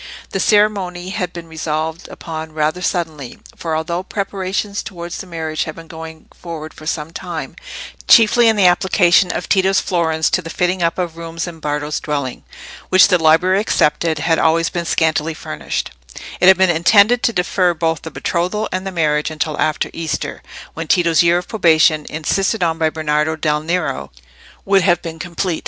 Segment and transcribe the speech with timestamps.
[0.31, 5.75] The ceremony had been resolved upon rather suddenly; for although preparations towards the marriage had
[5.75, 10.81] been going forward for some time—chiefly in the application of Tito's florins to the fitting
[10.81, 12.43] up of rooms in Bardo's dwelling,
[12.89, 18.01] which, the library excepted, had always been scantily furnished—it had been intended to defer both
[18.01, 20.41] the betrothal and the marriage until after Easter,
[20.73, 24.11] when Tito's year of probation, insisted on by Bernardo del Nero,
[24.65, 25.59] would have been complete.